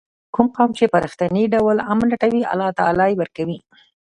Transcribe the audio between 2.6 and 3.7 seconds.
تعالی یې ورکوي.